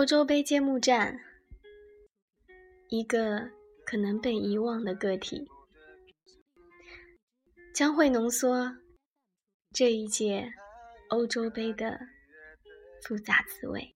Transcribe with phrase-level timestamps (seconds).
[0.00, 1.20] 欧洲杯揭幕战，
[2.88, 3.50] 一个
[3.84, 5.46] 可能被遗忘的个体，
[7.74, 8.78] 将会浓缩
[9.74, 10.54] 这一届
[11.10, 12.00] 欧洲杯的
[13.02, 13.94] 复杂滋味。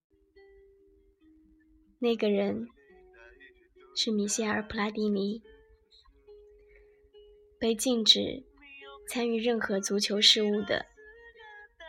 [2.00, 2.68] 那个人
[3.96, 5.42] 是米歇尔·普拉蒂尼，
[7.58, 8.44] 被禁止
[9.08, 10.84] 参与任何足球事务的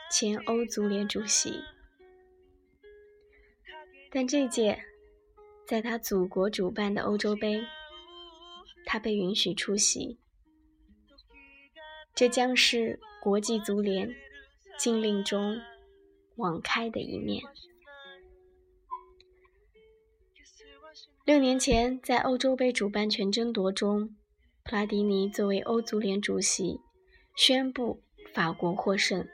[0.10, 1.75] 前欧足联主席。
[4.16, 4.82] 但这届，
[5.68, 7.62] 在他祖国主办的欧洲杯，
[8.86, 10.18] 他被允许出席。
[12.14, 14.10] 这将是国际足联
[14.80, 15.60] 禁令中
[16.38, 17.44] 网开的一面。
[21.26, 24.16] 六年前，在欧洲杯主办权争夺中，
[24.64, 26.80] 普拉迪尼作为欧足联主席，
[27.36, 28.02] 宣布
[28.34, 29.28] 法国获胜。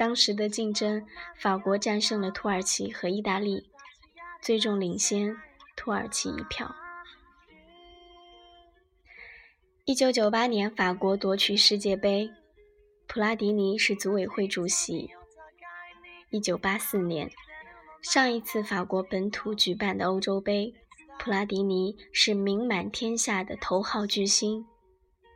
[0.00, 1.04] 当时的竞争，
[1.36, 3.68] 法国战胜了土耳其和意大利，
[4.40, 5.36] 最终领先
[5.76, 6.74] 土耳其一票。
[9.84, 12.30] 一九九八年，法国夺取世界杯，
[13.06, 15.10] 普拉迪尼是组委会主席。
[16.30, 17.30] 一九八四年，
[18.00, 20.72] 上一次法国本土举办的欧洲杯，
[21.18, 24.64] 普拉迪尼是名满天下的头号巨星，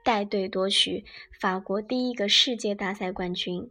[0.03, 1.05] 带队夺取
[1.39, 3.71] 法国第一个世界大赛冠军。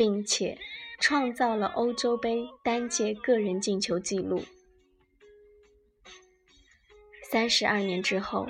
[0.00, 0.56] 并且
[0.98, 4.42] 创造了欧洲杯单届个人进球纪录。
[7.30, 8.46] 三十二年之后，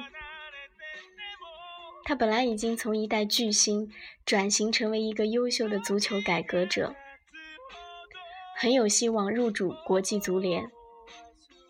[2.05, 3.91] 他本来已经从一代巨星
[4.25, 6.95] 转型成为一个优秀的足球改革者，
[8.55, 10.71] 很有希望入主国际足联。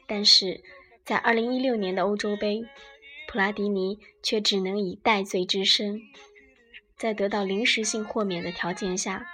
[0.07, 0.63] 但是
[1.07, 2.67] 在二零一六年的欧洲杯，
[3.27, 6.03] 普拉迪尼却只能以戴罪之身，
[6.99, 9.27] 在得到临时性豁免的条件下。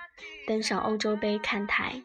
[0.46, 2.02] 登上欧洲杯看台，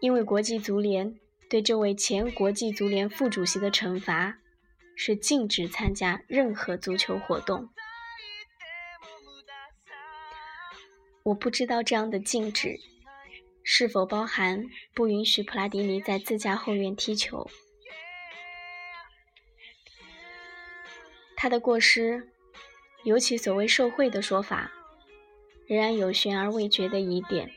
[0.00, 1.18] 因为国际足联
[1.48, 4.38] 对这位前国际足联副主席的惩罚
[4.96, 7.68] 是禁止参加任何足球活动。
[11.22, 12.80] 我不知道这样的禁止
[13.62, 14.64] 是否包含
[14.94, 17.48] 不允许普拉迪尼在自家后院踢球。
[21.36, 22.32] 他的过失，
[23.04, 24.72] 尤其所谓受贿的说法。
[25.68, 27.52] 仍然有悬而未决的疑点，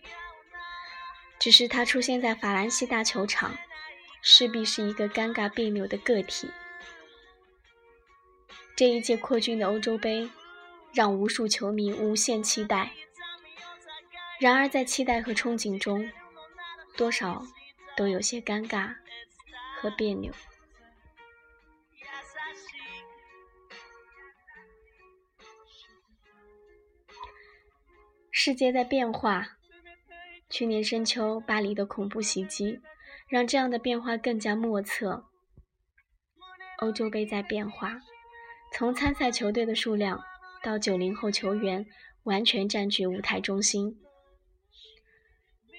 [1.40, 3.58] 只是他出现在法兰西大球场，
[4.22, 6.52] 势必是一个尴尬别扭的个体。
[8.76, 10.30] 这一届扩军的欧洲杯，
[10.94, 12.92] 让无数球迷无限期待。
[14.42, 16.12] 然而，在期待和憧憬中，
[16.98, 17.42] 多少
[17.96, 18.94] 都有些尴尬
[19.80, 20.34] 和别扭。
[28.44, 29.60] 世界在变化。
[30.50, 32.82] 去年深秋巴黎的恐怖袭击，
[33.28, 35.26] 让这样的变化更加莫测。
[36.80, 38.02] 欧洲杯在变化，
[38.74, 40.20] 从参赛球队的数量
[40.64, 41.86] 到九零后球员
[42.24, 44.02] 完全占据舞台中心。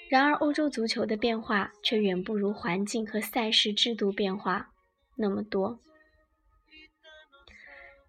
[0.09, 4.71] 然而，欧洲足球的变化却远不如环境和赛事制度变化
[5.17, 5.81] 那么多。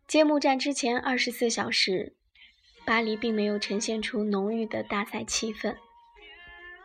[0.07, 2.15] 揭幕战之前二十四小时。
[2.85, 5.75] 巴黎并没有呈现出浓郁的大赛气氛，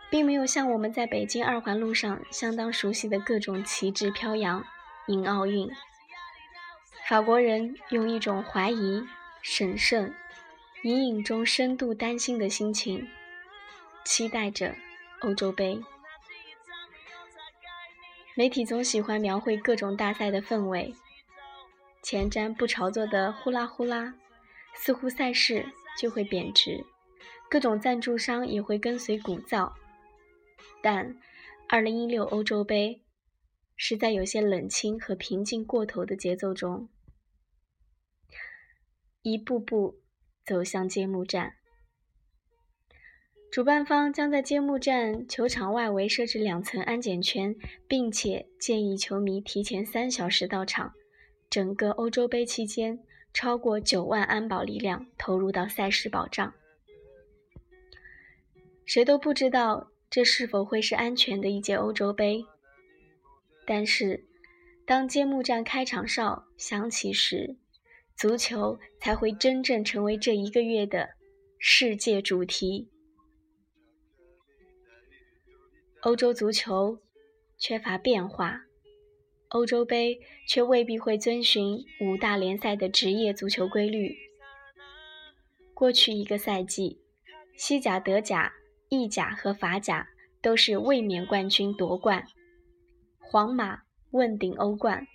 [0.08, 4.64] 并没有像我们在北京二环路上相当熟悉的各种旗帜飘扬
[5.08, 5.68] 迎奥运。
[7.08, 9.02] 法国人用一种怀疑、
[9.42, 10.14] 审慎、
[10.82, 13.08] 隐隐中深度担心的心情，
[14.04, 14.74] 期待着
[15.22, 15.82] 欧洲杯。
[18.36, 20.94] 媒体总喜欢描绘各种大赛的氛围，
[22.02, 24.14] 前瞻不炒作的呼啦呼啦，
[24.74, 25.66] 似乎赛事。
[25.98, 26.84] 就会贬值，
[27.50, 29.72] 各种赞助商也会跟随鼓噪。
[30.80, 31.18] 但
[31.68, 33.02] 2016欧洲杯
[33.76, 36.88] 是在有些冷清和平静过头的节奏中，
[39.22, 40.00] 一步步
[40.46, 41.54] 走向揭幕战。
[43.50, 47.56] 主办方将在揭幕战球场外围设置两层安检圈，
[47.88, 50.92] 并且建议球迷提前三小时到场。
[51.50, 53.02] 整个欧洲杯期间。
[53.38, 56.52] 超过九万安保力量投入到赛事保障，
[58.84, 62.44] 谁都不知道这是否会是安全的一届欧洲杯。
[63.64, 64.26] 但是，
[64.84, 67.56] 当揭幕战开场哨响起时，
[68.16, 71.10] 足球才会真正成为这一个月的
[71.60, 72.90] 世界主题。
[76.00, 76.98] 欧洲足球
[77.56, 78.67] 缺乏变化。
[79.50, 84.14] 欧洲杯却未必会遵循五大联赛的职业足球规律。
[85.72, 87.00] 过去一个赛季，
[87.56, 88.52] 西甲、德甲
[88.90, 90.08] 意甲和法甲
[90.42, 92.26] 都是卫冕冠军夺冠，
[93.18, 95.06] 皇马问鼎欧冠，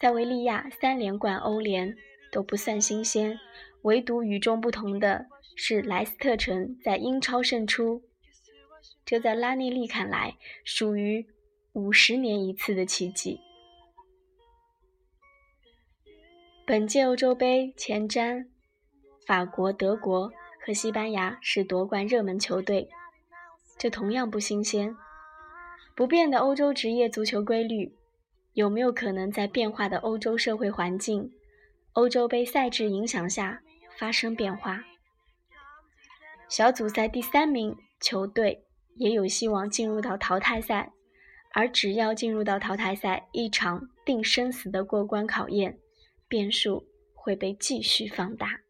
[0.00, 1.94] 塞维利亚三连冠欧联
[2.32, 3.38] 都不算新鲜，
[3.82, 8.02] 唯独与众不同的是莱斯特城在英超胜出，
[9.04, 11.26] 这在拉内利看来属于
[11.72, 13.40] 五十年一次的奇迹。
[16.66, 18.44] 本届欧洲杯前瞻，
[19.24, 22.88] 法国、德国和西班牙是夺冠热门球队，
[23.78, 24.96] 这同样不新鲜。
[25.94, 27.94] 不变的欧洲职业足球规律，
[28.54, 31.30] 有没有可能在变化的欧洲社会环境、
[31.92, 33.62] 欧洲杯赛制影响下
[33.96, 34.82] 发生变化？
[36.48, 38.64] 小组赛第三名球队
[38.96, 40.90] 也有希望进入到淘汰赛，
[41.52, 45.78] 而只要进入到淘汰赛，一场定生死的过关考验。
[46.28, 48.60] 变数会被继续放大。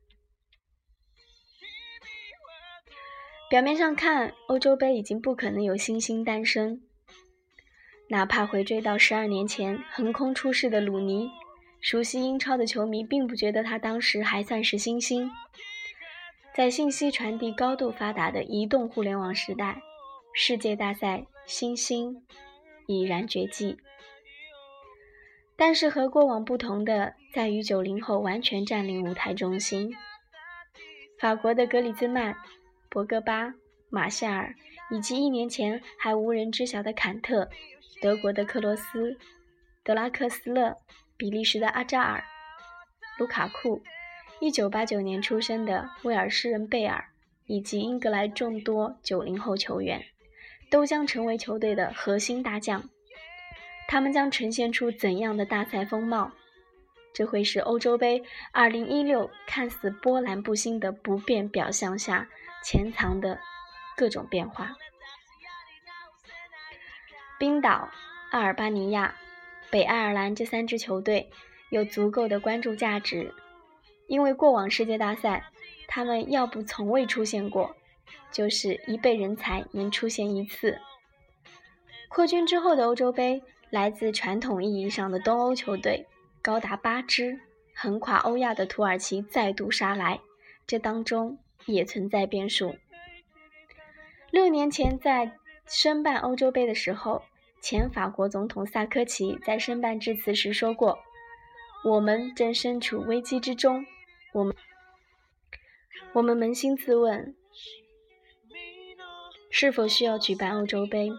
[3.49, 6.83] 表面上看，欧洲杯已经不可能有新星诞生。
[8.09, 11.31] 哪怕回追到十二年前横空出世的鲁尼，
[11.81, 15.31] 熟悉英超的球迷并不觉得他当时还算是新星。
[16.55, 19.81] 在信息传递高度发达的移动互联网时代，
[20.33, 22.25] 世界大赛新星
[22.87, 23.77] 已然绝迹。
[25.57, 29.95] 但是和过往不同的在于，九零后完全占领舞台中心。
[31.19, 32.37] 法国的格里兹曼、
[32.91, 33.55] 博格巴、
[33.89, 34.55] 马夏尔，
[34.91, 37.49] 以及一年前还无人知晓的坎特；
[38.03, 39.17] 德国的克罗斯、
[39.83, 40.77] 德拉克斯勒、
[41.17, 42.23] 比利时的阿扎尔、
[43.19, 43.81] 卢卡库；
[44.41, 47.03] 一九八九年出生的威尔士人贝尔，
[47.47, 50.05] 以及英格兰众多九零后球员，
[50.71, 52.91] 都将成为球队的核心大将。
[53.89, 56.33] 他们将呈现出怎样的大赛风貌？
[57.13, 58.23] 这会是欧洲杯
[58.53, 62.29] 2016看似波澜不兴的不变表象下
[62.63, 63.39] 潜藏的
[63.97, 64.77] 各种变化。
[67.39, 67.89] 冰岛、
[68.33, 69.15] 阿尔巴尼亚、
[69.71, 71.31] 北爱尔兰这三支球队
[71.71, 73.33] 有足够的关注价值，
[74.09, 75.45] 因为过往世界大赛，
[75.87, 77.75] 他们要不从未出现过，
[78.31, 80.79] 就是一辈人才能出现一次。
[82.09, 83.43] 扩军之后的欧洲杯。
[83.71, 86.07] 来自传统意义上的东欧球队
[86.41, 87.41] 高达八支，
[87.75, 90.21] 横跨欧亚的土耳其再度杀来，
[90.67, 92.77] 这当中也存在变数。
[94.31, 95.33] 六年前在
[95.67, 97.23] 申办欧洲杯的时候，
[97.61, 101.01] 前法国总统萨科齐在申办致辞时说过
[101.85, 103.85] ：“我们正身处危机之中，
[104.33, 104.55] 我们
[106.13, 107.35] 我们扪心自问，
[109.51, 111.11] 是否需要举办欧洲杯？”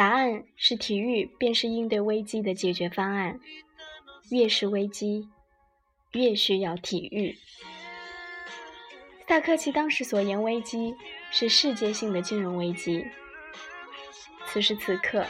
[0.00, 3.38] 答案是体育便是应对危机的解决方案，
[4.30, 5.28] 越是危机，
[6.12, 7.36] 越需要体育。
[9.28, 10.94] 萨科齐当时所言危机
[11.30, 13.04] 是世界性的金融危机。
[14.46, 15.26] 此时此刻，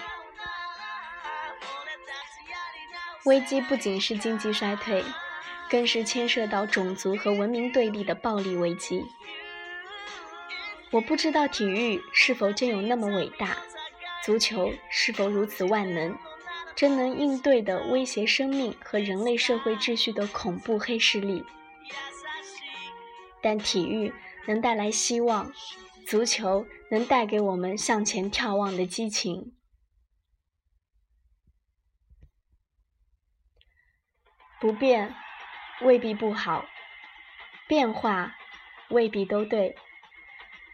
[3.25, 5.05] 危机不仅是经济衰退，
[5.69, 9.05] 更是牵涉到种族和文明对立的暴力危机。
[10.93, 13.57] 我不知道体育是否真有那么伟大。
[14.25, 16.17] 足球是否如此万能，
[16.77, 21.45] 真能应对的威胁生命和人类社会秩序的恐怖黑势力？
[23.43, 24.13] 但体育
[24.47, 25.51] 能带来希望，
[26.07, 29.55] 足球能带给我们向前眺望的激情。
[34.61, 35.15] 不变
[35.81, 36.67] 未必不好，
[37.67, 38.37] 变化
[38.91, 39.75] 未必都对，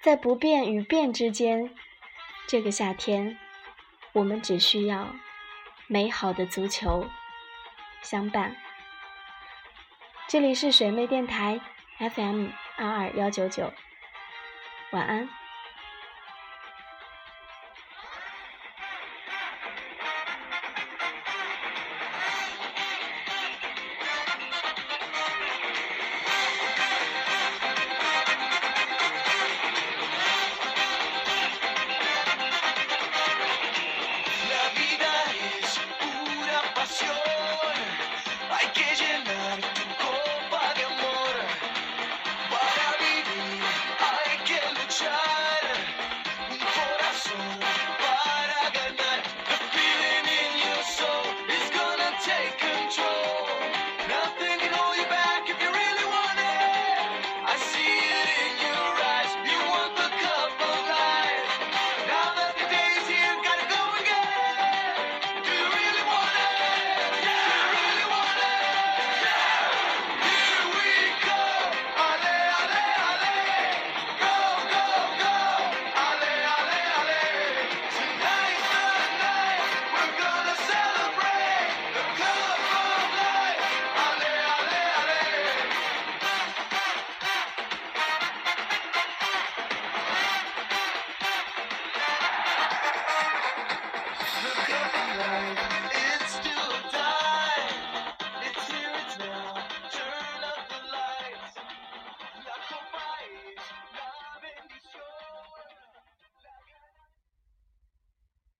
[0.02, 1.72] 在不变与变之间。
[2.48, 3.36] 这个夏天，
[4.12, 5.08] 我们只需要
[5.88, 7.08] 美好的足球
[8.02, 8.56] 相伴。
[10.28, 11.60] 这里是水妹电台
[11.98, 13.72] FM 二二幺九九，
[14.92, 15.28] 晚安。